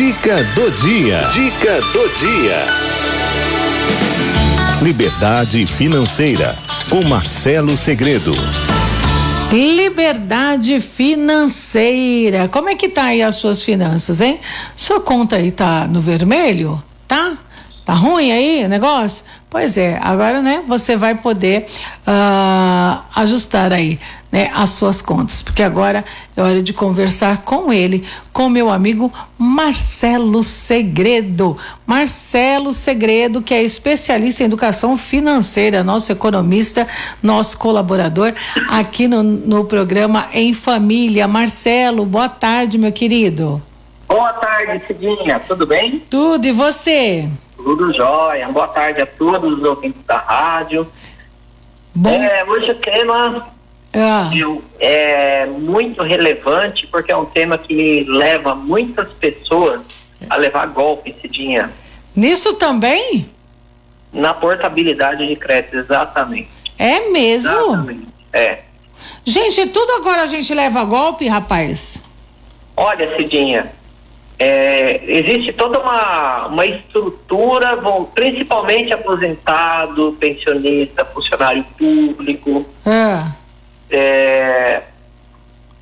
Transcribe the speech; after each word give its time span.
Dica 0.00 0.42
do 0.54 0.70
dia. 0.70 1.20
Dica 1.34 1.78
do 1.92 2.08
dia. 2.20 2.56
Liberdade 4.80 5.66
financeira 5.66 6.56
com 6.88 7.06
Marcelo 7.06 7.76
Segredo. 7.76 8.32
Liberdade 9.52 10.80
financeira. 10.80 12.48
Como 12.48 12.70
é 12.70 12.74
que 12.74 12.88
tá 12.88 13.02
aí 13.02 13.20
as 13.20 13.34
suas 13.34 13.62
finanças, 13.62 14.22
hein? 14.22 14.40
Sua 14.74 15.02
conta 15.02 15.36
aí 15.36 15.50
tá 15.50 15.86
no 15.86 16.00
vermelho? 16.00 16.82
Tá? 17.06 17.36
Tá 17.90 17.96
ruim 17.96 18.30
aí 18.30 18.64
o 18.64 18.68
negócio? 18.68 19.24
Pois 19.50 19.76
é, 19.76 19.98
agora 20.00 20.40
né, 20.40 20.62
você 20.64 20.96
vai 20.96 21.16
poder 21.16 21.66
uh, 22.06 23.02
ajustar 23.16 23.72
aí 23.72 23.98
né, 24.30 24.48
as 24.54 24.70
suas 24.70 25.02
contas, 25.02 25.42
porque 25.42 25.60
agora 25.60 26.04
é 26.36 26.40
hora 26.40 26.62
de 26.62 26.72
conversar 26.72 27.38
com 27.38 27.72
ele, 27.72 28.06
com 28.32 28.48
meu 28.48 28.70
amigo 28.70 29.12
Marcelo 29.36 30.44
Segredo. 30.44 31.58
Marcelo 31.84 32.72
Segredo, 32.72 33.42
que 33.42 33.52
é 33.52 33.60
especialista 33.60 34.44
em 34.44 34.46
educação 34.46 34.96
financeira, 34.96 35.82
nosso 35.82 36.12
economista, 36.12 36.86
nosso 37.20 37.58
colaborador 37.58 38.32
aqui 38.68 39.08
no, 39.08 39.20
no 39.20 39.64
programa 39.64 40.28
Em 40.32 40.52
Família. 40.52 41.26
Marcelo, 41.26 42.06
boa 42.06 42.28
tarde, 42.28 42.78
meu 42.78 42.92
querido. 42.92 43.60
Boa 44.06 44.32
tarde, 44.34 44.86
Cidinha, 44.86 45.40
tudo 45.40 45.66
bem? 45.66 46.00
Tudo, 46.08 46.46
e 46.46 46.52
você? 46.52 47.28
Tudo 47.62 47.92
jóia. 47.92 48.48
Boa 48.48 48.68
tarde 48.68 49.02
a 49.02 49.06
todos 49.06 49.58
os 49.58 49.62
ouvintes 49.62 50.02
da 50.06 50.18
rádio. 50.18 50.90
Bom. 51.94 52.10
É, 52.10 52.44
hoje 52.44 52.70
o 52.70 52.74
tema 52.76 53.48
ah. 53.92 54.30
é 54.78 55.46
muito 55.46 56.02
relevante 56.02 56.86
porque 56.86 57.12
é 57.12 57.16
um 57.16 57.26
tema 57.26 57.58
que 57.58 58.04
leva 58.08 58.54
muitas 58.54 59.08
pessoas 59.12 59.80
a 60.28 60.36
levar 60.36 60.66
golpe, 60.66 61.14
Cidinha. 61.20 61.70
Nisso 62.14 62.54
também? 62.54 63.28
Na 64.12 64.34
portabilidade 64.34 65.26
de 65.26 65.36
crédito, 65.36 65.76
exatamente. 65.76 66.50
É 66.78 67.10
mesmo? 67.10 67.52
Exatamente. 67.52 68.08
É. 68.32 68.58
Gente, 69.24 69.66
tudo 69.66 69.92
agora 69.92 70.22
a 70.22 70.26
gente 70.26 70.52
leva 70.54 70.84
golpe, 70.84 71.26
rapaz? 71.26 72.00
Olha, 72.76 73.16
Cidinha, 73.16 73.72
é, 74.42 75.02
existe 75.06 75.52
toda 75.52 75.78
uma, 75.78 76.46
uma 76.46 76.64
estrutura, 76.64 77.76
bom, 77.76 78.06
principalmente 78.06 78.90
aposentado, 78.90 80.16
pensionista, 80.18 81.04
funcionário 81.04 81.62
público. 81.76 82.64
É. 82.86 83.26
É, 83.90 84.82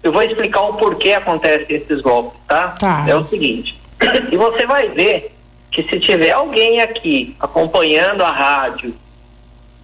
eu 0.02 0.10
vou 0.10 0.22
explicar 0.24 0.62
o 0.62 0.74
porquê 0.74 1.12
acontecem 1.12 1.76
esses 1.76 2.00
golpes, 2.00 2.40
tá? 2.48 2.74
tá? 2.80 3.04
É 3.06 3.14
o 3.14 3.28
seguinte, 3.28 3.78
e 4.28 4.36
você 4.36 4.66
vai 4.66 4.88
ver 4.88 5.32
que 5.70 5.84
se 5.84 6.00
tiver 6.00 6.32
alguém 6.32 6.80
aqui 6.80 7.36
acompanhando 7.38 8.24
a 8.24 8.30
rádio, 8.32 8.92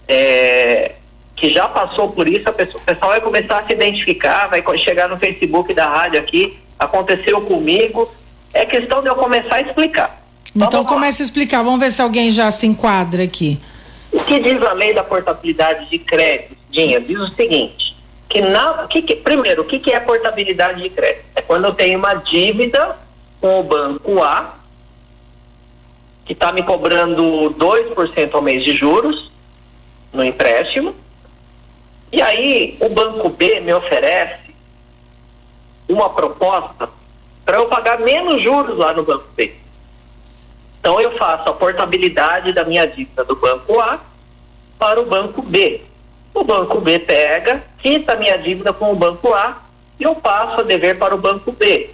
é, 0.09 0.97
que 1.37 1.49
já 1.49 1.69
passou 1.69 2.11
por 2.11 2.27
isso, 2.27 2.53
pessoa, 2.53 2.83
o 2.83 2.87
pessoal 2.87 3.13
vai 3.13 3.21
começar 3.21 3.61
a 3.61 3.67
se 3.67 3.73
identificar, 3.73 4.49
vai 4.49 4.65
chegar 4.79 5.09
no 5.09 5.17
Facebook 5.17 5.73
da 5.73 5.87
rádio 5.87 6.19
aqui, 6.19 6.59
aconteceu 6.77 7.41
comigo, 7.43 8.11
é 8.55 8.65
questão 8.65 9.03
de 9.03 9.09
eu 9.09 9.17
começar 9.17 9.57
a 9.57 9.61
explicar. 9.61 10.23
Vamos 10.55 10.69
então 10.69 10.85
comece 10.85 11.21
a 11.21 11.25
explicar, 11.25 11.63
vamos 11.63 11.81
ver 11.81 11.91
se 11.91 12.01
alguém 12.01 12.31
já 12.31 12.51
se 12.51 12.67
enquadra 12.67 13.25
aqui. 13.25 13.61
O 14.13 14.21
que 14.21 14.39
diz 14.39 14.63
a 14.63 14.73
lei 14.73 14.95
da 14.95 15.03
portabilidade 15.03 15.91
de 15.91 15.99
crédito, 15.99 16.57
Dinha? 16.71 17.01
Diz 17.01 17.19
o 17.19 17.29
seguinte, 17.35 17.97
que, 18.29 18.41
na, 18.41 18.87
que, 18.87 19.03
que 19.03 19.17
primeiro, 19.17 19.63
o 19.63 19.65
que, 19.65 19.81
que 19.81 19.91
é 19.91 19.99
portabilidade 19.99 20.81
de 20.81 20.91
crédito? 20.91 21.25
É 21.35 21.43
quando 21.43 21.65
eu 21.65 21.75
tenho 21.75 21.99
uma 21.99 22.15
dívida 22.15 22.97
com 23.41 23.59
o 23.59 23.63
banco 23.65 24.23
A, 24.23 24.55
que 26.25 26.33
está 26.33 26.53
me 26.53 26.63
cobrando 26.63 27.55
2% 27.59 28.35
ao 28.35 28.41
mês 28.41 28.65
de 28.65 28.77
juros 28.77 29.33
no 30.13 30.25
empréstimo, 30.25 30.95
e 32.13 32.23
aí 32.23 32.77
o 32.81 32.89
banco 32.89 33.29
B 33.29 33.59
me 33.59 33.75
oferece 33.75 34.55
uma 35.89 36.09
proposta 36.11 36.89
para 37.45 37.59
eu 37.59 37.67
pagar 37.67 38.01
menos 38.01 38.43
juros 38.43 38.77
lá 38.79 38.93
no 38.93 39.03
Banco 39.03 39.27
B. 39.37 39.53
Então 40.81 41.01
eu 41.01 41.13
faço 41.17 41.49
a 41.49 41.53
portabilidade 41.53 42.53
da 42.53 42.65
minha 42.65 42.87
dívida 42.87 43.25
do 43.25 43.37
Banco 43.37 43.81
A 43.81 43.99
para 44.79 45.01
o 45.01 45.07
Banco 45.07 45.43
B. 45.43 45.83
O 46.35 46.45
Banco 46.45 46.81
B 46.81 46.99
pega, 46.99 47.63
quita 47.79 48.13
a 48.13 48.17
minha 48.17 48.37
dívida 48.37 48.73
com 48.73 48.93
o 48.93 48.97
Banco 48.97 49.33
A 49.33 49.63
e 49.99 50.03
eu 50.03 50.15
passo 50.15 50.61
a 50.61 50.63
dever 50.63 50.99
para 50.99 51.15
o 51.15 51.19
Banco 51.19 51.53
B. 51.53 51.91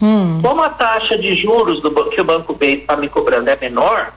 Hum. 0.00 0.40
Como 0.40 0.62
a 0.62 0.70
taxa 0.70 1.18
de 1.18 1.34
juros 1.34 1.82
do, 1.82 1.90
que 2.08 2.20
o 2.20 2.24
Banco 2.24 2.54
B 2.54 2.76
está 2.76 2.96
me 2.96 3.08
cobrando 3.08 3.50
é 3.50 3.56
menor, 3.56 4.12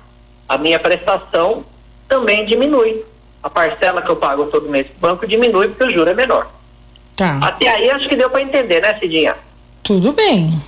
a 0.48 0.58
minha 0.58 0.80
prestação 0.80 1.66
também 2.08 2.46
diminui. 2.46 3.04
A 3.42 3.50
parcela 3.50 4.02
que 4.02 4.10
eu 4.10 4.16
pago 4.16 4.46
todo 4.46 4.70
mês 4.70 4.88
para 4.88 4.96
o 4.96 5.16
banco 5.16 5.28
diminui 5.28 5.68
porque 5.68 5.84
o 5.84 5.92
juro 5.92 6.10
é 6.10 6.14
menor. 6.14 6.48
Tá. 7.16 7.40
Até 7.42 7.68
aí 7.68 7.90
acho 7.92 8.08
que 8.08 8.16
deu 8.16 8.30
para 8.30 8.42
entender, 8.42 8.82
né, 8.82 8.98
Cidinha? 9.00 9.36
Tudo 9.84 10.14
bem. 10.14 10.62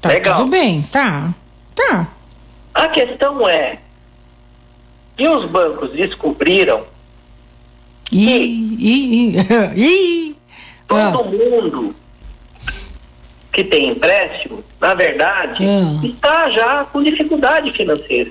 Tá 0.00 0.08
Legal. 0.08 0.38
tudo 0.38 0.50
bem, 0.50 0.82
tá. 0.90 1.34
Tá. 1.74 2.08
A 2.72 2.88
questão 2.88 3.48
é 3.48 3.78
que 5.16 5.28
os 5.28 5.50
bancos 5.50 5.90
descobriram 5.90 6.84
e, 8.10 8.76
e, 8.78 9.36
e, 9.76 10.36
todo 10.88 11.20
ah. 11.20 11.22
mundo 11.22 11.94
que 13.52 13.62
tem 13.64 13.90
empréstimo, 13.90 14.64
na 14.80 14.94
verdade, 14.94 15.64
ah. 15.64 16.06
está 16.06 16.50
já 16.50 16.84
com 16.84 17.02
dificuldade 17.02 17.72
financeira. 17.72 18.30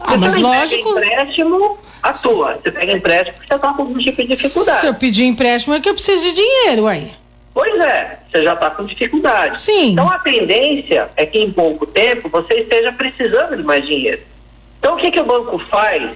Ah, 0.00 0.12
você 0.12 0.18
mas 0.18 0.36
lógico. 0.36 0.94
Pega 0.94 1.22
empréstimo 1.22 1.78
à 2.02 2.12
toa. 2.12 2.58
Você 2.62 2.70
pega 2.70 2.92
empréstimo 2.92 3.36
porque 3.36 3.48
você 3.48 3.54
está 3.54 3.72
com 3.72 3.82
algum 3.82 3.98
tipo 3.98 4.22
de 4.22 4.28
dificuldade. 4.28 4.80
Se 4.80 4.86
eu 4.86 4.94
pedir 4.94 5.24
empréstimo 5.24 5.74
é 5.74 5.80
que 5.80 5.88
eu 5.88 5.94
preciso 5.94 6.22
de 6.22 6.32
dinheiro, 6.32 6.86
aí. 6.86 7.12
Pois 7.54 7.80
é, 7.80 8.18
você 8.28 8.42
já 8.42 8.54
está 8.54 8.68
com 8.68 8.84
dificuldade. 8.84 9.60
Sim. 9.60 9.92
Então 9.92 10.10
a 10.10 10.18
tendência 10.18 11.08
é 11.14 11.24
que 11.24 11.38
em 11.38 11.52
pouco 11.52 11.86
tempo 11.86 12.28
você 12.28 12.54
esteja 12.54 12.92
precisando 12.92 13.56
de 13.56 13.62
mais 13.62 13.86
dinheiro. 13.86 14.20
Então 14.80 14.94
o 14.94 14.96
que, 14.96 15.12
que 15.12 15.20
o 15.20 15.24
banco 15.24 15.56
faz 15.70 16.10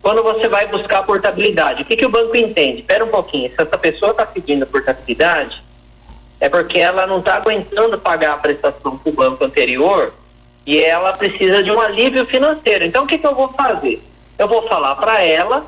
quando 0.00 0.22
você 0.22 0.48
vai 0.48 0.66
buscar 0.66 1.00
a 1.00 1.02
portabilidade? 1.02 1.82
O 1.82 1.84
que, 1.84 1.96
que 1.96 2.06
o 2.06 2.08
banco 2.08 2.34
entende? 2.34 2.80
Espera 2.80 3.04
um 3.04 3.08
pouquinho, 3.08 3.50
se 3.50 3.60
essa 3.60 3.76
pessoa 3.76 4.12
está 4.12 4.24
pedindo 4.24 4.66
portabilidade, 4.66 5.62
é 6.40 6.48
porque 6.48 6.78
ela 6.78 7.06
não 7.06 7.18
está 7.18 7.34
aguentando 7.34 7.98
pagar 7.98 8.32
a 8.32 8.38
prestação 8.38 8.96
para 8.96 9.10
o 9.10 9.14
banco 9.14 9.44
anterior 9.44 10.14
e 10.64 10.82
ela 10.82 11.12
precisa 11.12 11.62
de 11.62 11.70
um 11.70 11.78
alívio 11.78 12.24
financeiro. 12.24 12.86
Então 12.86 13.04
o 13.04 13.06
que, 13.06 13.18
que 13.18 13.26
eu 13.26 13.34
vou 13.34 13.48
fazer? 13.48 14.02
Eu 14.38 14.48
vou 14.48 14.66
falar 14.66 14.94
para 14.96 15.22
ela 15.22 15.66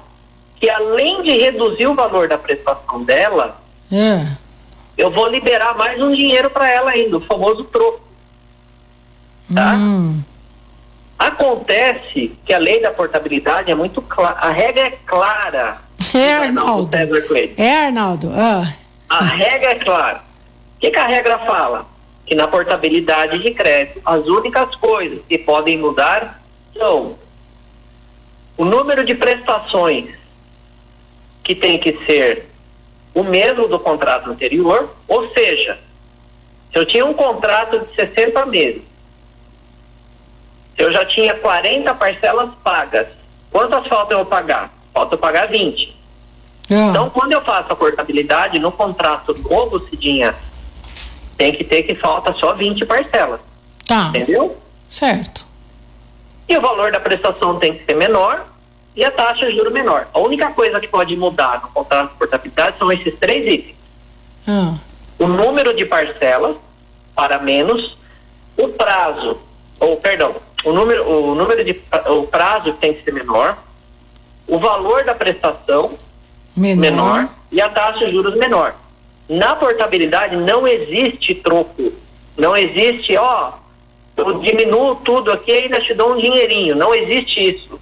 que 0.58 0.70
além 0.70 1.20
de 1.22 1.36
reduzir 1.36 1.86
o 1.86 1.94
valor 1.94 2.28
da 2.28 2.38
prestação 2.38 3.02
dela, 3.02 3.60
é 3.92 4.41
eu 4.97 5.10
vou 5.10 5.28
liberar 5.28 5.76
mais 5.76 6.00
um 6.00 6.12
dinheiro 6.12 6.50
para 6.50 6.70
ela 6.70 6.91
ainda, 6.91 7.16
o 7.16 7.20
famoso 7.20 7.64
troco. 7.64 8.03
Tá? 9.54 9.75
Hum. 9.75 10.22
Acontece 11.19 12.32
que 12.44 12.53
a 12.53 12.58
lei 12.58 12.80
da 12.80 12.91
portabilidade 12.91 13.70
é 13.70 13.75
muito 13.75 14.02
clara, 14.02 14.38
a 14.41 14.50
regra 14.50 14.88
é 14.88 14.91
clara. 15.06 15.78
É, 16.14 16.34
Arnaldo. 16.34 16.91
É, 17.56 17.86
Arnaldo. 17.86 18.32
Ah. 18.34 18.75
A 19.08 19.25
regra 19.25 19.70
é 19.70 19.75
clara. 19.76 20.19
O 20.76 20.81
que, 20.81 20.91
que 20.91 20.98
a 20.98 21.06
regra 21.06 21.38
fala? 21.38 21.86
Que 22.26 22.34
na 22.34 22.48
portabilidade 22.48 23.38
de 23.38 23.52
crédito, 23.52 24.00
as 24.04 24.26
únicas 24.26 24.75
coisas 24.76 25.20
que 25.28 25.38
podem 25.38 25.78
mudar 25.78 26.42
são 26.76 27.16
o 28.56 28.64
número 28.64 29.04
de 29.04 29.14
prestações 29.14 30.10
que 31.42 31.54
tem 31.54 31.78
que 31.78 31.98
ser 32.04 32.51
o 33.14 33.22
mesmo 33.22 33.68
do 33.68 33.78
contrato 33.78 34.30
anterior, 34.30 34.94
ou 35.06 35.28
seja, 35.32 35.78
se 36.70 36.78
eu 36.78 36.86
tinha 36.86 37.04
um 37.04 37.12
contrato 37.12 37.80
de 37.80 37.94
60 37.94 38.46
meses, 38.46 38.82
se 40.76 40.82
eu 40.82 40.90
já 40.90 41.04
tinha 41.04 41.34
40 41.34 41.94
parcelas 41.94 42.50
pagas, 42.64 43.08
quantas 43.50 43.87
faltam 43.87 44.19
eu 44.19 44.25
pagar? 44.25 44.72
Falta 44.94 45.14
eu 45.14 45.19
pagar 45.19 45.48
20. 45.48 45.96
Ah. 46.70 46.75
Então, 46.90 47.10
quando 47.10 47.32
eu 47.32 47.42
faço 47.42 47.72
a 47.72 47.76
portabilidade, 47.76 48.58
no 48.58 48.72
contrato 48.72 49.37
novo, 49.38 49.81
Cidinha, 49.88 50.34
tem 51.37 51.52
que 51.52 51.64
ter 51.64 51.82
que 51.82 51.94
falta 51.94 52.32
só 52.34 52.54
20 52.54 52.87
parcelas. 52.87 53.40
Tá. 53.87 54.08
Entendeu? 54.08 54.56
Certo. 54.88 55.46
E 56.48 56.56
o 56.56 56.60
valor 56.60 56.92
da 56.92 57.00
prestação 57.00 57.58
tem 57.58 57.75
que 57.75 57.84
ser 57.84 57.94
menor 57.94 58.46
e 58.94 59.04
a 59.04 59.10
taxa 59.10 59.46
de 59.46 59.56
juro 59.56 59.70
menor. 59.70 60.08
A 60.12 60.18
única 60.18 60.50
coisa 60.50 60.80
que 60.80 60.88
pode 60.88 61.16
mudar 61.16 61.62
no 61.62 61.68
contrato 61.68 62.12
de 62.12 62.18
portabilidade 62.18 62.78
são 62.78 62.92
esses 62.92 63.14
três 63.18 63.52
itens. 63.52 63.76
Ah. 64.46 64.74
O 65.18 65.26
número 65.26 65.74
de 65.74 65.84
parcelas 65.84 66.56
para 67.14 67.38
menos, 67.38 67.96
o 68.56 68.68
prazo, 68.68 69.38
ou 69.78 69.96
perdão, 69.96 70.34
o 70.64 70.72
número, 70.72 71.08
o 71.08 71.34
número 71.34 71.64
de 71.64 71.80
o 72.06 72.26
prazo 72.26 72.72
tem 72.74 72.94
que 72.94 73.02
ser 73.02 73.12
menor, 73.12 73.58
o 74.46 74.58
valor 74.58 75.04
da 75.04 75.14
prestação 75.14 75.96
menor, 76.56 76.80
menor 76.80 77.28
e 77.50 77.60
a 77.60 77.68
taxa 77.68 78.06
de 78.06 78.12
juros 78.12 78.36
menor. 78.36 78.74
Na 79.28 79.56
portabilidade 79.56 80.36
não 80.36 80.66
existe 80.66 81.34
troco. 81.34 81.92
Não 82.36 82.56
existe, 82.56 83.16
ó, 83.16 83.52
eu 84.16 84.40
diminuo 84.40 84.96
tudo 84.96 85.30
aqui 85.30 85.52
e 85.52 85.54
ainda 85.54 85.80
te 85.80 85.94
dou 85.94 86.12
um 86.12 86.16
dinheirinho. 86.16 86.74
Não 86.74 86.94
existe 86.94 87.54
isso. 87.54 87.80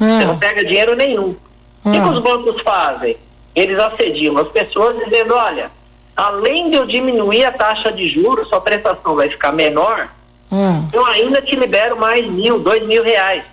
Ah, 0.00 0.18
Você 0.18 0.24
não 0.26 0.38
pega 0.38 0.64
dinheiro 0.64 0.94
nenhum. 0.94 1.36
O 1.84 1.90
que, 1.90 1.98
Ah. 1.98 2.02
que 2.02 2.08
os 2.08 2.18
bancos 2.22 2.60
fazem? 2.62 3.16
Eles 3.54 3.78
assediam 3.78 4.36
as 4.38 4.48
pessoas 4.48 4.96
dizendo, 5.04 5.34
olha, 5.34 5.70
além 6.16 6.70
de 6.70 6.76
eu 6.76 6.86
diminuir 6.86 7.44
a 7.44 7.52
taxa 7.52 7.90
de 7.92 8.08
juros, 8.08 8.48
sua 8.48 8.60
prestação 8.60 9.14
vai 9.14 9.28
ficar 9.30 9.52
menor, 9.52 10.08
ah. 10.52 10.82
eu 10.92 11.04
ainda 11.06 11.40
te 11.40 11.56
libero 11.56 11.96
mais 11.98 12.26
mil, 12.30 12.58
dois 12.58 12.84
mil 12.86 13.02
reais. 13.02 13.44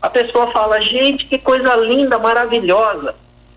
A 0.00 0.08
pessoa 0.08 0.50
fala, 0.52 0.80
gente, 0.80 1.24
que 1.26 1.36
coisa 1.38 1.74
linda, 1.76 2.18
maravilhosa. 2.18 3.14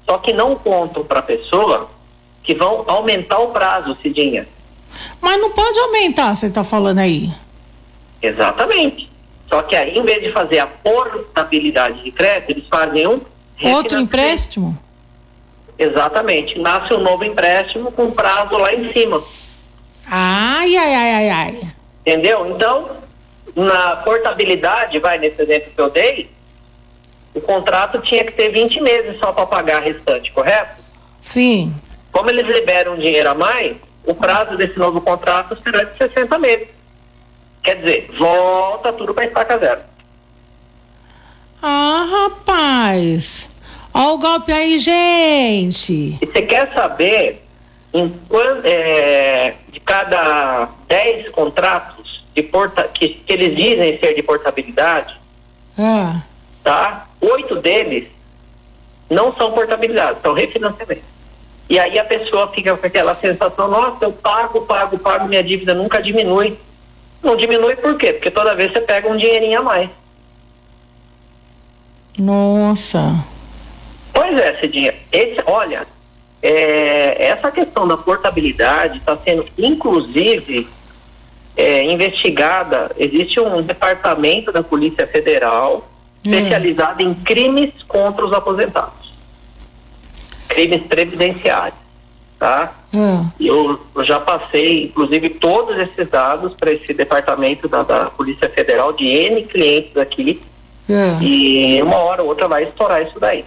Só 0.10 0.18
que 0.18 0.34
não 0.34 0.56
contam 0.56 1.04
para 1.04 1.20
a 1.20 1.24
pessoa 1.24 1.88
que 2.44 2.56
vão 2.56 2.84
aumentar 2.88 3.38
o 3.40 3.50
prazo, 3.50 3.96
Cidinha. 4.02 4.48
Mas 5.22 5.40
não 5.40 5.52
pode 5.52 5.80
aumentar, 5.80 6.36
você 6.36 6.50
tá 6.50 6.64
falando 6.64 6.98
aí. 7.00 7.32
Exatamente. 8.22 9.11
Só 9.52 9.62
que 9.64 9.76
aí, 9.76 9.98
em 9.98 10.04
vez 10.04 10.24
de 10.24 10.32
fazer 10.32 10.60
a 10.60 10.66
portabilidade 10.68 12.02
de 12.02 12.12
crédito, 12.12 12.52
eles 12.52 12.68
fazem 12.70 13.06
um 13.06 13.20
Outro 13.62 14.00
empréstimo? 14.00 14.78
Exatamente. 15.78 16.58
Nasce 16.58 16.94
um 16.94 17.02
novo 17.02 17.26
empréstimo 17.26 17.92
com 17.92 18.10
prazo 18.12 18.58
lá 18.58 18.74
em 18.74 18.92
cima. 18.94 19.22
Ai, 20.10 20.76
ai, 20.76 20.94
ai, 20.96 21.14
ai, 21.14 21.30
ai. 21.30 21.62
Entendeu? 22.02 22.48
Então, 22.56 22.92
na 23.56 23.98
portabilidade, 23.98 24.98
vai 25.00 25.20
nesse 25.20 25.42
exemplo 25.42 25.72
que 25.76 25.82
eu 25.82 25.90
dei, 25.90 26.32
o 27.34 27.42
contrato 27.42 28.00
tinha 28.00 28.24
que 28.24 28.32
ter 28.32 28.50
20 28.50 28.82
meses 28.82 29.20
só 29.20 29.32
para 29.32 29.46
pagar 29.46 29.78
a 29.78 29.82
restante, 29.82 30.32
correto? 30.32 30.82
Sim. 31.20 31.76
Como 32.12 32.30
eles 32.30 32.48
liberam 32.48 32.96
dinheiro 32.96 33.30
a 33.30 33.36
mais, 33.36 33.76
o 34.06 34.16
prazo 34.16 34.58
desse 34.58 34.80
novo 34.80 35.02
contrato 35.02 35.58
será 35.62 35.84
de 35.84 35.98
60 35.98 36.38
meses. 36.40 36.68
Quer 37.64 37.76
dizer, 37.76 38.10
volta 38.18 38.92
tudo 38.94 39.14
para 39.14 39.26
estaca 39.26 39.58
zero. 39.58 39.82
Ah, 41.62 42.08
rapaz. 42.10 43.50
Ó 43.94 44.14
o 44.16 44.18
golpe 44.18 44.52
aí, 44.52 44.80
gente. 44.80 46.18
E 46.22 46.26
você 46.26 46.42
quer 46.42 46.74
saber 46.74 47.44
em 47.94 48.12
é, 48.64 49.54
de 49.72 49.80
cada 49.80 50.70
10 50.88 51.30
contratos 51.30 52.24
de 52.34 52.42
porta, 52.44 52.84
que, 52.84 53.10
que 53.10 53.34
eles 53.34 53.56
dizem 53.56 54.00
ser 54.00 54.16
de 54.16 54.24
portabilidade, 54.24 55.20
Ah, 55.78 56.22
tá? 56.64 57.08
Oito 57.20 57.58
deles 57.58 58.08
não 59.10 59.36
são 59.36 59.52
portabilidade, 59.52 60.20
são 60.22 60.34
refinanciamento. 60.34 61.04
E 61.70 61.78
aí 61.78 62.00
a 62.00 62.06
pessoa 62.06 62.48
fica 62.52 62.76
com 62.76 62.86
aquela 62.86 63.16
sensação, 63.16 63.68
nossa, 63.68 64.06
eu 64.06 64.14
pago, 64.14 64.62
pago, 64.62 64.98
pago, 64.98 65.28
minha 65.28 65.44
dívida 65.44 65.74
nunca 65.74 66.02
diminui. 66.02 66.58
Não 67.24 67.36
diminui 67.36 67.76
por 67.76 67.98
quê? 67.98 68.14
Porque 68.14 68.32
toda 68.32 68.56
vez 68.56 68.72
você 68.72 68.82
pega 68.82 69.08
um 69.10 69.18
dinheirinho 69.18 69.60
a 69.60 69.64
mais. 69.64 69.90
nossa. 72.18 73.24
Pois 74.14 74.38
é, 74.38 74.58
Cidinha. 74.60 74.94
Esse, 75.12 75.42
olha, 75.46 75.88
é, 76.42 77.28
essa 77.28 77.50
questão 77.52 77.88
da 77.88 77.96
portabilidade 77.96 78.98
está 78.98 79.18
sendo, 79.18 79.46
inclusive, 79.58 80.68
é, 81.56 81.84
investigada. 81.84 82.92
Existe 82.98 83.40
um 83.40 83.62
departamento 83.62 84.52
da 84.52 84.62
Polícia 84.62 85.08
Federal 85.08 85.88
Hum. 86.26 86.32
especializado 86.32 87.02
em 87.02 87.14
crimes 87.16 87.74
contra 87.88 88.24
os 88.24 88.32
aposentados. 88.32 89.12
Crimes 90.48 90.84
previdenciários, 90.84 91.80
tá? 92.42 92.74
Ah, 92.92 93.24
Eu, 93.40 93.80
eu 93.96 94.04
já 94.04 94.20
passei, 94.20 94.86
inclusive, 94.86 95.30
todos 95.30 95.78
esses 95.78 96.10
dados 96.10 96.56
para 96.56 96.72
esse 96.72 96.92
departamento 96.92 97.68
da, 97.68 97.84
da 97.84 98.06
Polícia 98.06 98.50
Federal 98.50 98.92
de 98.94 99.06
N 99.08 99.44
clientes 99.44 99.96
aqui. 99.96 100.42
ah. 100.90 101.20
E 101.22 101.80
uma 101.84 101.98
hora 101.98 102.24
ou 102.24 102.30
outra 102.30 102.48
vai 102.48 102.64
estourar 102.64 103.04
isso 103.04 103.20
daí, 103.20 103.46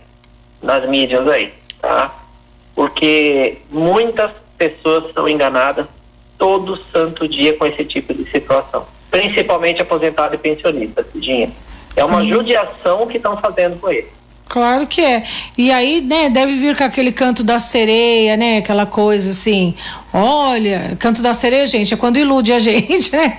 nas 0.63 0.89
mídias 0.89 1.27
aí, 1.27 1.53
tá? 1.83 2.15
Porque 2.73 3.59
muitas 3.69 4.31
pessoas 4.57 5.13
são 5.13 5.29
enganadas 5.29 5.87
todo 6.39 6.79
santo 6.93 7.27
dia 7.27 7.53
com 7.57 7.67
esse 7.67 7.85
tipo 7.85 8.15
de 8.15 8.31
situação. 8.31 8.87
Principalmente 9.11 9.83
aposentado 9.83 10.37
e 10.37 10.39
pensionista, 10.39 11.05
Cidinha. 11.13 11.51
É 11.97 12.05
uma 12.05 12.25
judiação 12.25 13.09
que 13.09 13.17
estão 13.17 13.37
fazendo 13.39 13.81
com 13.81 13.91
ele. 13.91 14.09
Claro 14.55 14.87
que 14.87 15.01
é. 15.01 15.25
E 15.59 15.73
aí, 15.73 16.01
né, 16.01 16.31
deve 16.31 16.55
vir 16.55 16.77
com 16.77 16.85
aquele 16.85 17.11
canto 17.11 17.43
da 17.43 17.59
sereia, 17.59 18.37
né? 18.37 18.59
Aquela 18.59 18.87
coisa 18.87 19.33
assim. 19.33 19.75
Olha, 20.13 20.97
canto 21.01 21.21
da 21.21 21.35
sereia, 21.35 21.67
gente, 21.67 21.93
é 21.93 21.97
quando 21.97 22.19
ilude 22.19 22.53
a 22.53 22.61
gente, 22.63 23.11
né? 23.11 23.37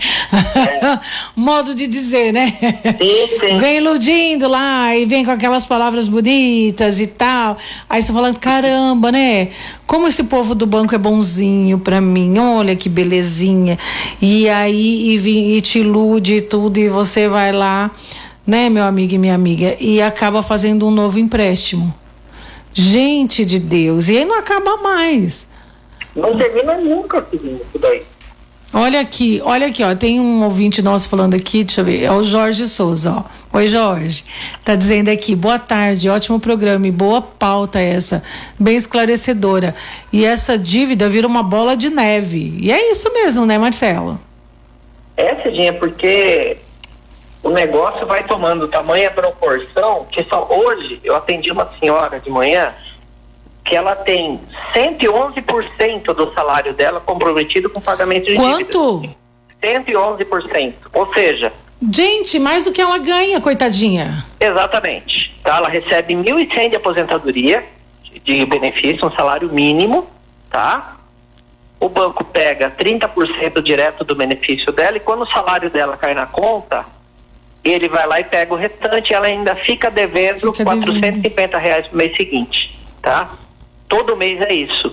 Modo 1.34 1.74
de 1.74 1.88
dizer, 1.88 2.34
né? 2.34 2.54
Sim, 2.60 3.40
sim. 3.40 3.60
Vem 3.64 3.78
iludindo 3.78 4.50
lá 4.50 4.94
e 4.94 5.06
vem 5.06 5.24
com 5.24 5.32
aquelas 5.32 5.64
palavras 5.64 6.10
bonitas 6.10 7.00
e 7.00 7.08
tal. 7.08 7.58
Aí 7.90 8.02
você 8.02 8.12
falando, 8.12 8.38
caramba, 8.38 9.10
né? 9.10 9.52
Como 9.88 10.10
esse 10.10 10.26
povo 10.26 10.54
do 10.54 10.66
banco 10.68 10.94
é 10.94 10.98
bonzinho 10.98 11.80
pra 11.80 12.02
mim, 12.02 12.38
olha 12.40 12.76
que 12.76 12.90
belezinha. 12.90 13.80
E 14.22 14.50
aí 14.50 15.16
e, 15.16 15.56
e 15.56 15.62
te 15.62 15.80
ilude 15.80 16.34
e 16.34 16.42
tudo, 16.42 16.78
e 16.78 16.90
você 16.90 17.30
vai 17.30 17.54
lá, 17.54 17.90
né, 18.46 18.70
meu 18.70 18.84
amigo 18.84 19.14
e 19.14 19.18
minha 19.18 19.36
amiga, 19.36 19.76
e 19.80 20.02
acaba 20.02 20.44
fazendo 20.44 20.88
um 20.88 20.92
novo 20.92 21.20
empréstimo. 21.20 21.94
Gente 22.74 23.46
de 23.46 23.60
Deus, 23.60 24.10
e 24.10 24.18
aí 24.18 24.26
não 24.26 24.38
acaba 24.38 24.78
mais. 24.78 25.48
Não 26.16 26.38
termina 26.38 26.78
nunca, 26.78 27.26
isso 27.34 27.80
daí. 27.80 28.04
Olha 28.74 29.00
aqui, 29.00 29.42
olha 29.46 29.68
aqui, 29.68 29.82
ó. 29.82 29.96
Tem 29.96 30.20
um 30.20 30.44
ouvinte 30.44 30.82
nosso 30.82 31.08
falando 31.08 31.34
aqui, 31.34 31.64
deixa 31.64 31.80
eu 31.80 31.86
ver, 31.86 32.04
é 32.04 32.12
o 32.12 32.22
Jorge 32.24 32.68
Souza, 32.68 33.12
ó. 33.12 33.24
Oi, 33.58 33.70
Jorge. 33.70 34.26
Tá 34.66 34.76
dizendo 34.76 35.08
aqui, 35.08 35.34
boa 35.34 35.58
tarde, 35.58 36.10
ótimo 36.10 36.42
programa 36.42 36.86
e 36.86 36.92
boa 36.92 37.22
pauta 37.22 37.80
essa, 37.80 38.22
bem 38.60 38.76
esclarecedora. 38.76 39.74
E 40.12 40.26
essa 40.26 40.58
dívida 40.58 41.08
vira 41.08 41.26
uma 41.26 41.42
bola 41.42 41.78
de 41.78 41.90
neve. 41.90 42.54
E 42.60 42.70
é 42.70 42.92
isso 42.92 43.14
mesmo, 43.14 43.46
né, 43.46 43.58
Marcelo? 43.58 44.20
É, 45.16 45.42
Cidinha, 45.42 45.72
porque 45.72 46.58
o 47.46 47.50
negócio 47.52 48.08
vai 48.08 48.24
tomando 48.24 48.68
tamanha 48.68 49.12
proporção 49.12 50.06
que 50.12 50.24
só 50.24 50.48
hoje 50.50 51.00
eu 51.04 51.16
atendi 51.16 51.52
uma 51.52 51.70
senhora 51.80 52.20
de 52.20 52.28
manhã 52.28 52.74
que 53.64 53.76
ela 53.76 53.96
tem 53.96 54.40
111% 54.74 56.06
do 56.14 56.34
salário 56.34 56.74
dela 56.74 57.00
comprometido 57.00 57.70
com 57.70 57.80
pagamento 57.80 58.26
de 58.26 58.36
Quanto? 58.36 59.02
dívidas. 59.02 59.86
111%. 59.86 60.74
Ou 60.92 61.14
seja, 61.14 61.54
Gente, 61.92 62.40
mais 62.40 62.64
do 62.66 62.72
que 62.72 62.82
ela 62.82 62.98
ganha, 62.98 63.40
coitadinha. 63.40 64.26
exatamente, 64.40 65.38
tá? 65.44 65.58
Ela 65.58 65.68
recebe 65.70 66.16
1.100 66.16 66.70
de 66.70 66.76
aposentadoria 66.78 67.64
de- 68.04 68.20
de 68.20 68.46
benefício, 68.46 69.06
um 69.06 69.12
salário 69.12 69.50
mínimo, 69.52 70.08
tá? 70.50 70.96
O 71.80 71.90
banco 71.90 72.24
pega 72.24 72.72
30% 72.72 73.62
direto 73.62 74.04
do 74.04 74.16
benefício 74.16 74.72
dela 74.72 74.98
e 74.98 75.00
quando 75.00 75.24
o 75.24 75.28
salário 75.32 75.70
dela 75.70 75.96
cai 75.98 76.14
na 76.16 76.26
conta, 76.26 76.86
ele 77.72 77.90
vai 77.90 78.06
lá 78.06 78.20
e 78.20 78.24
pega 78.24 78.54
o 78.54 78.58
restante 78.58 79.12
e 79.12 79.14
ela 79.16 79.26
ainda 79.26 79.56
fica 79.56 79.90
devendo 79.90 80.54
Fica 80.54 80.64
450 80.64 81.58
reais 81.58 81.88
no 81.92 81.98
mês 81.98 82.16
seguinte, 82.16 82.78
tá? 83.02 83.32
Todo 83.88 84.16
mês 84.16 84.40
é 84.42 84.54
isso. 84.54 84.92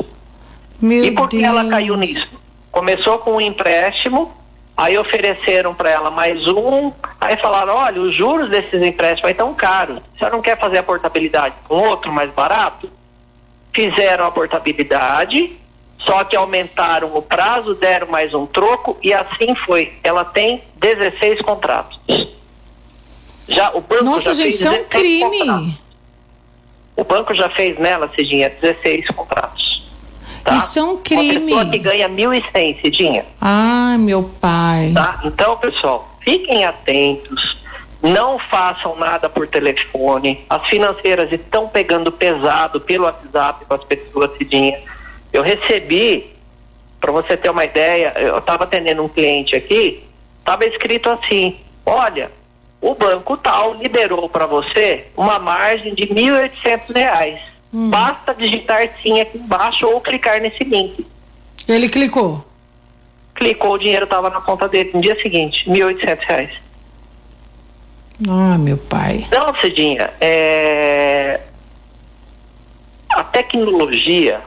Meu 0.81 1.05
e 1.05 1.11
por 1.11 1.29
que 1.29 1.39
Deus. 1.39 1.49
ela 1.49 1.69
caiu 1.69 1.97
nisso? 1.97 2.29
Começou 2.71 3.19
com 3.19 3.37
um 3.37 3.41
empréstimo, 3.41 4.33
aí 4.75 4.97
ofereceram 4.97 5.75
para 5.75 5.91
ela 5.91 6.11
mais 6.11 6.49
um, 6.49 6.91
aí 7.21 7.37
falaram, 7.37 7.75
olha, 7.75 8.01
os 8.01 8.15
juros 8.15 8.49
desses 8.49 8.83
empréstimos 8.83 9.29
aí 9.29 9.35
tão 9.35 9.55
caros, 9.55 10.01
você 10.19 10.29
não 10.31 10.41
quer 10.41 10.59
fazer 10.59 10.79
a 10.79 10.83
portabilidade 10.83 11.55
com 11.69 11.75
outro 11.77 12.11
mais 12.11 12.31
barato? 12.31 12.91
Fizeram 13.73 14.27
a 14.27 14.31
portabilidade, 14.31 15.57
só 15.99 16.25
que 16.25 16.35
aumentaram 16.35 17.15
o 17.15 17.23
prazo, 17.23 17.75
deram 17.75 18.09
mais 18.09 18.35
um 18.35 18.47
troco 18.47 18.97
e 19.03 19.13
assim 19.13 19.55
foi. 19.55 19.93
Ela 20.03 20.25
tem 20.25 20.63
16 20.77 21.41
contratos. 21.43 22.01
Já 23.49 23.71
o 23.75 23.81
banco 23.81 24.05
Nossa, 24.05 24.33
já 24.35 24.45
gente, 24.45 24.45
fez 24.45 24.55
isso 24.57 24.69
é 24.69 24.71
um 24.71 24.85
16 24.85 25.21
contratos. 25.23 25.55
crime. 25.57 25.79
O 26.97 27.05
banco 27.05 27.35
já 27.35 27.49
fez 27.49 27.79
nela, 27.79 28.11
Cidinha, 28.15 28.51
16 28.61 29.09
contratos. 29.09 29.91
Tá? 30.45 30.57
Isso 30.57 30.79
é 30.79 30.83
um 30.83 30.93
Uma 30.93 31.01
crime. 31.03 31.41
pessoa 31.47 31.67
que 31.71 31.79
ganha 31.79 32.09
1.100, 32.09 32.81
Cidinha. 32.81 33.25
Ai, 33.41 33.97
meu 33.99 34.25
pai. 34.41 34.93
Tá? 34.95 35.21
Então, 35.25 35.57
pessoal, 35.57 36.09
fiquem 36.21 36.65
atentos. 36.65 37.61
Não 38.03 38.37
façam 38.39 38.97
nada 38.97 39.29
por 39.29 39.47
telefone. 39.47 40.45
As 40.51 40.67
financeiras 40.67 41.31
estão 41.33 41.69
pegando 41.69 42.11
pesado 42.11 42.81
pelo 42.81 43.05
WhatsApp 43.05 43.65
com 43.65 43.75
as 43.75 43.85
pessoas, 43.85 44.37
Cidinha. 44.37 44.79
Eu 45.33 45.43
recebi, 45.43 46.31
para 47.01 47.13
você 47.13 47.37
ter 47.37 47.49
uma 47.51 47.65
ideia, 47.65 48.13
eu 48.17 48.39
estava 48.39 48.65
atendendo 48.65 49.03
um 49.05 49.09
cliente 49.09 49.55
aqui, 49.55 50.03
estava 50.41 50.65
escrito 50.67 51.09
assim: 51.11 51.57
olha, 51.87 52.31
o 52.83 52.97
banco 52.97 53.37
tal 53.37 53.75
liberou 53.75 54.29
para 54.29 54.45
você 54.45 55.07
uma 55.17 55.39
margem 55.39 55.95
de 55.95 56.09
1.800 56.09 56.93
reais. 56.93 57.41
Basta 57.73 58.35
digitar 58.35 58.87
sim 59.01 59.21
aqui 59.21 59.39
embaixo 59.39 59.87
ou 59.87 60.01
clicar 60.01 60.41
nesse 60.41 60.63
link. 60.65 61.07
Ele 61.67 61.89
clicou. 61.89 62.45
Clicou, 63.35 63.73
o 63.73 63.79
dinheiro 63.79 64.05
estava 64.05 64.29
na 64.29 64.41
conta 64.43 64.69
dele 64.69 64.91
no 64.93 65.01
dia 65.01 65.19
seguinte, 65.23 65.71
R$ 65.71 65.81
1.800. 65.81 66.51
Ah, 68.29 68.59
meu 68.59 68.77
pai. 68.77 69.27
Não, 69.31 69.55
Cidinha, 69.59 70.11
é... 70.21 71.41
a 73.11 73.25
tecnologia, 73.25 74.41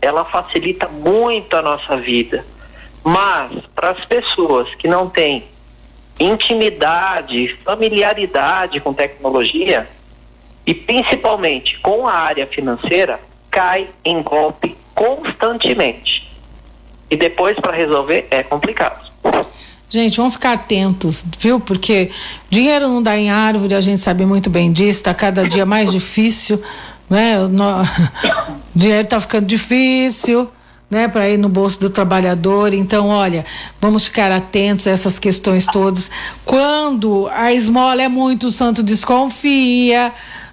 ela 0.00 0.24
facilita 0.24 0.88
muito 0.88 1.54
a 1.56 1.62
nossa 1.62 1.96
vida. 1.98 2.44
Mas, 3.04 3.64
para 3.74 3.90
as 3.90 4.04
pessoas 4.06 4.74
que 4.74 4.88
não 4.88 5.08
têm 5.08 5.44
intimidade, 6.18 7.56
familiaridade 7.64 8.80
com 8.80 8.92
tecnologia, 8.92 9.88
e 10.66 10.74
principalmente 10.74 11.78
com 11.80 12.06
a 12.06 12.12
área 12.12 12.46
financeira, 12.46 13.20
cai 13.50 13.88
em 14.04 14.22
golpe 14.22 14.76
constantemente. 14.94 16.30
E 17.10 17.16
depois, 17.16 17.58
para 17.58 17.76
resolver, 17.76 18.26
é 18.30 18.42
complicado. 18.42 19.10
Gente, 19.88 20.16
vamos 20.16 20.32
ficar 20.32 20.54
atentos, 20.54 21.26
viu? 21.38 21.60
Porque 21.60 22.10
dinheiro 22.48 22.88
não 22.88 23.02
dá 23.02 23.18
em 23.18 23.30
árvore, 23.30 23.74
a 23.74 23.80
gente 23.80 24.00
sabe 24.00 24.24
muito 24.24 24.48
bem 24.48 24.72
disso, 24.72 25.00
está 25.00 25.12
cada 25.12 25.46
dia 25.46 25.66
mais 25.66 25.92
difícil, 25.92 26.62
né? 27.10 27.38
O 27.38 27.50
dinheiro 28.74 29.04
está 29.04 29.20
ficando 29.20 29.44
difícil. 29.44 30.50
Né, 30.92 31.08
para 31.08 31.26
ir 31.26 31.38
no 31.38 31.48
bolso 31.48 31.80
do 31.80 31.88
trabalhador. 31.88 32.74
Então, 32.74 33.08
olha, 33.08 33.46
vamos 33.80 34.04
ficar 34.04 34.30
atentos 34.30 34.86
a 34.86 34.90
essas 34.90 35.18
questões 35.18 35.64
todas. 35.64 36.10
Quando 36.44 37.30
a 37.34 37.50
esmola 37.50 38.02
é 38.02 38.08
muito, 38.08 38.48
o 38.48 38.50
santo 38.50 38.82
desconfia 38.82 40.12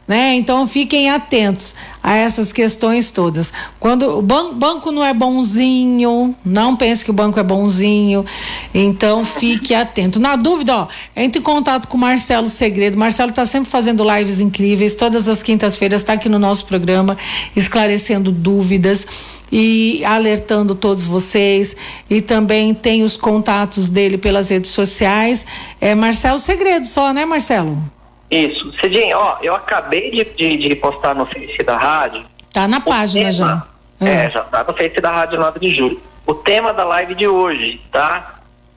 né? 0.09 0.33
Então 0.33 0.65
fiquem 0.65 1.11
atentos 1.11 1.75
a 2.01 2.15
essas 2.15 2.51
questões 2.51 3.11
todas. 3.11 3.53
Quando 3.79 4.17
o 4.17 4.23
ban 4.23 4.55
banco 4.55 4.91
não 4.91 5.05
é 5.05 5.13
bonzinho, 5.13 6.35
não 6.43 6.75
pense 6.75 7.05
que 7.05 7.11
o 7.11 7.13
banco 7.13 7.39
é 7.39 7.43
bonzinho, 7.43 8.25
então 8.73 9.23
fique 9.23 9.75
atento. 9.75 10.19
Na 10.19 10.35
dúvida, 10.35 10.75
ó, 10.75 10.87
entre 11.15 11.39
em 11.39 11.43
contato 11.43 11.87
com 11.87 11.95
o 11.95 11.99
Marcelo 11.99 12.49
Segredo. 12.49 12.97
Marcelo 12.97 13.29
está 13.29 13.45
sempre 13.45 13.69
fazendo 13.69 14.03
lives 14.03 14.39
incríveis, 14.39 14.95
todas 14.95 15.29
as 15.29 15.43
quintas-feiras 15.43 16.01
está 16.01 16.13
aqui 16.13 16.27
no 16.27 16.39
nosso 16.39 16.65
programa, 16.65 17.15
esclarecendo 17.55 18.31
dúvidas 18.31 19.05
e 19.51 20.03
alertando 20.03 20.73
todos 20.73 21.05
vocês. 21.05 21.75
E 22.09 22.19
também 22.19 22.73
tem 22.73 23.03
os 23.03 23.15
contatos 23.15 23.91
dele 23.91 24.17
pelas 24.17 24.49
redes 24.49 24.71
sociais. 24.71 25.45
É 25.79 25.93
Marcelo 25.93 26.39
Segredo 26.39 26.87
só, 26.87 27.13
né, 27.13 27.25
Marcelo? 27.27 27.98
Isso. 28.29 28.71
Cidinho, 28.79 29.17
ó, 29.17 29.37
eu 29.41 29.55
acabei 29.55 30.11
de, 30.11 30.23
de, 30.23 30.69
de, 30.69 30.75
postar 30.75 31.15
no 31.15 31.25
Face 31.25 31.63
da 31.63 31.77
Rádio. 31.77 32.23
Tá 32.53 32.67
na 32.67 32.79
página 32.79 33.31
tema, 33.31 33.31
já. 33.31 33.63
É. 34.01 34.25
é, 34.25 34.29
já 34.29 34.41
tá 34.43 34.63
no 34.63 34.73
Face 34.73 35.01
da 35.01 35.11
Rádio 35.11 35.39
9 35.39 35.59
de 35.59 35.71
julho. 35.71 36.01
O 36.25 36.33
tema 36.33 36.71
da 36.71 36.83
live 36.83 37.15
de 37.15 37.27
hoje, 37.27 37.81
tá? 37.91 38.35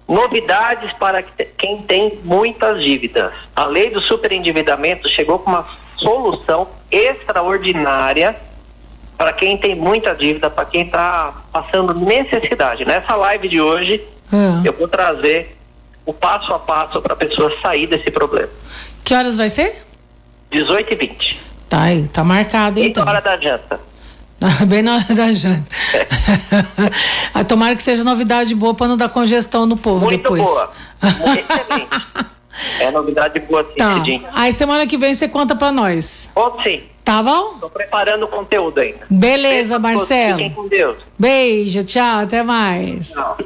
Novidades 0.08 0.92
para 0.94 1.22
quem 1.22 1.82
tem 1.82 2.18
muitas 2.24 2.82
dívidas. 2.82 3.32
A 3.54 3.64
lei 3.66 3.90
do 3.90 4.00
superendividamento 4.00 5.08
chegou 5.08 5.38
com 5.38 5.50
uma 5.50 5.66
solução 5.96 6.68
extraordinária 6.90 8.36
para 9.16 9.32
quem 9.32 9.56
tem 9.56 9.74
muita 9.74 10.14
dívida, 10.14 10.50
para 10.50 10.64
quem 10.64 10.86
está 10.86 11.32
passando 11.52 11.94
necessidade. 11.94 12.84
Nessa 12.84 13.14
live 13.14 13.48
de 13.48 13.60
hoje, 13.60 14.02
é. 14.32 14.68
eu 14.68 14.72
vou 14.72 14.88
trazer 14.88 15.56
o 16.04 16.12
passo 16.12 16.52
a 16.52 16.58
passo 16.58 17.00
para 17.00 17.12
a 17.12 17.16
pessoa 17.16 17.54
sair 17.60 17.86
desse 17.86 18.10
problema. 18.10 18.48
Que 19.04 19.14
horas 19.14 19.36
vai 19.36 19.48
ser? 19.48 19.84
18 20.50 20.92
e 20.92 20.96
20. 20.96 21.40
Tá 21.68 21.82
aí, 21.82 22.06
tá 22.08 22.22
marcado 22.22 22.80
então. 22.80 23.04
na 23.04 23.12
hora 23.12 23.20
da 23.20 23.36
janta. 23.38 23.80
Bem 24.66 24.82
na 24.82 24.96
hora 24.96 25.14
da 25.14 25.32
janta. 25.32 25.68
É. 27.34 27.44
Tomara 27.48 27.74
que 27.74 27.82
seja 27.82 28.04
novidade 28.04 28.54
boa 28.54 28.74
para 28.74 28.88
não 28.88 28.96
dar 28.96 29.08
congestão 29.08 29.66
no 29.66 29.76
povo 29.76 30.04
Muito 30.04 30.22
depois. 30.22 30.42
boa. 30.42 30.72
Excelente. 31.02 31.88
é 32.80 32.90
novidade 32.90 33.40
boa 33.40 33.64
sim, 33.64 33.76
tá. 33.76 34.30
Aí 34.34 34.52
semana 34.52 34.86
que 34.86 34.96
vem 34.96 35.14
você 35.14 35.28
conta 35.28 35.56
para 35.56 35.72
nós. 35.72 36.30
Conto 36.34 36.62
sim. 36.62 36.82
Tá 37.04 37.22
bom? 37.22 37.54
Tô 37.60 37.68
preparando 37.68 38.24
o 38.24 38.28
conteúdo 38.28 38.78
ainda. 38.78 39.00
Beleza, 39.10 39.78
Marcelo. 39.78 40.38
Fiquem 40.38 40.52
com 40.52 40.68
Deus. 40.68 40.96
Beijo, 41.18 41.82
tchau, 41.82 42.20
até 42.20 42.42
mais. 42.42 43.10
Tchau. 43.10 43.38